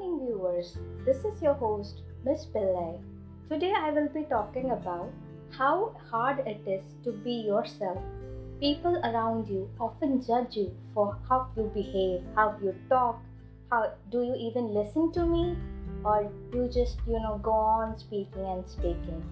viewers, 0.00 0.76
this 1.04 1.24
is 1.24 1.42
your 1.42 1.54
host, 1.54 2.02
Miss 2.24 2.46
Pillai. 2.46 2.98
Today 3.50 3.72
I 3.76 3.90
will 3.90 4.08
be 4.08 4.22
talking 4.24 4.70
about 4.70 5.10
how 5.50 5.94
hard 6.10 6.40
it 6.46 6.60
is 6.66 6.84
to 7.04 7.12
be 7.12 7.32
yourself. 7.32 7.98
People 8.60 8.96
around 9.04 9.48
you 9.48 9.68
often 9.80 10.22
judge 10.24 10.56
you 10.56 10.74
for 10.94 11.18
how 11.28 11.48
you 11.56 11.70
behave, 11.74 12.22
how 12.34 12.56
you 12.62 12.74
talk, 12.88 13.20
how 13.70 13.92
do 14.10 14.22
you 14.22 14.34
even 14.34 14.72
listen 14.72 15.12
to 15.12 15.26
me, 15.26 15.56
or 16.04 16.30
you 16.52 16.68
just, 16.68 16.98
you 17.06 17.20
know, 17.20 17.38
go 17.42 17.52
on 17.52 17.98
speaking 17.98 18.46
and 18.46 18.68
speaking. 18.68 19.22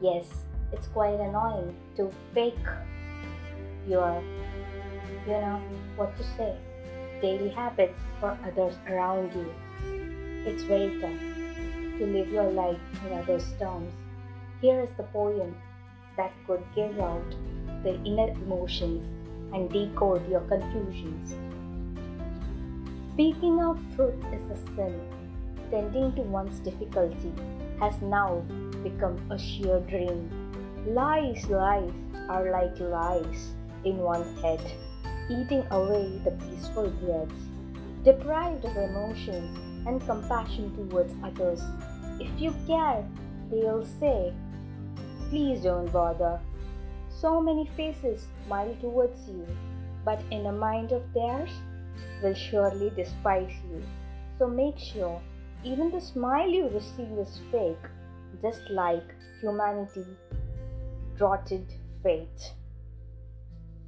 Yes, 0.00 0.26
it's 0.72 0.88
quite 0.88 1.20
annoying 1.20 1.76
to 1.96 2.10
fake 2.34 2.66
your, 3.88 4.22
you 5.26 5.32
know, 5.32 5.62
what 5.96 6.16
to 6.16 6.24
say 6.36 6.56
daily 7.20 7.50
habits 7.50 8.00
for 8.18 8.36
others 8.46 8.74
around 8.88 9.32
you. 9.34 9.99
It's 10.46 10.62
very 10.64 11.00
tough 11.00 11.20
to 11.98 12.06
live 12.06 12.28
your 12.30 12.50
life 12.50 12.80
in 13.06 13.18
others' 13.18 13.52
terms. 13.58 13.92
Here 14.60 14.80
is 14.80 14.90
the 14.96 15.04
poem 15.04 15.54
that 16.16 16.32
could 16.46 16.62
give 16.74 16.98
out 16.98 17.34
the 17.82 17.94
inner 18.04 18.28
emotions 18.28 19.04
and 19.54 19.70
decode 19.70 20.28
your 20.28 20.40
confusions. 20.42 21.34
Speaking 23.12 23.62
of 23.62 23.78
truth 23.96 24.24
is 24.32 24.44
a 24.50 24.56
sin. 24.74 25.00
Tending 25.70 26.12
to 26.14 26.22
one's 26.22 26.58
difficulty 26.60 27.32
has 27.78 28.00
now 28.02 28.42
become 28.82 29.18
a 29.30 29.38
sheer 29.38 29.80
dream. 29.80 30.28
Lies, 30.86 31.46
lies 31.48 31.92
are 32.28 32.50
like 32.50 32.80
lies 32.80 33.52
in 33.84 33.98
one's 33.98 34.40
head 34.40 34.60
eating 35.30 35.64
away 35.70 36.20
the 36.24 36.32
peaceful 36.32 36.90
breaths, 36.90 37.44
deprived 38.02 38.64
of 38.64 38.76
emotions 38.76 39.56
and 39.86 40.00
compassion 40.06 40.74
towards 40.76 41.14
others. 41.22 41.62
If 42.18 42.40
you 42.40 42.54
care, 42.66 43.06
they'll 43.50 43.84
say, 43.84 44.32
Please 45.28 45.62
don't 45.62 45.92
bother. 45.92 46.40
So 47.08 47.40
many 47.40 47.66
faces 47.76 48.26
smile 48.46 48.76
towards 48.80 49.28
you, 49.28 49.46
but 50.04 50.20
in 50.30 50.46
a 50.46 50.52
mind 50.52 50.92
of 50.92 51.02
theirs 51.14 51.50
will 52.22 52.34
surely 52.34 52.90
despise 52.96 53.52
you. 53.70 53.82
So 54.38 54.48
make 54.48 54.78
sure 54.78 55.20
even 55.62 55.90
the 55.90 56.00
smile 56.00 56.48
you 56.48 56.68
receive 56.68 57.12
is 57.18 57.40
fake, 57.52 57.86
just 58.42 58.62
like 58.70 59.14
humanity 59.40 60.04
rotted 61.18 61.66
fate. 62.02 62.54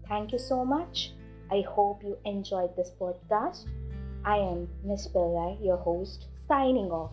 Thank 0.06 0.32
you 0.32 0.38
so 0.38 0.64
much. 0.64 1.12
I 1.50 1.62
hope 1.62 2.02
you 2.04 2.18
enjoyed 2.24 2.76
this 2.76 2.90
podcast. 3.00 3.66
I 4.24 4.36
am 4.36 4.68
Miss 4.84 5.08
Pillai, 5.08 5.58
your 5.64 5.78
host, 5.78 6.26
signing 6.46 6.92
off. 6.92 7.10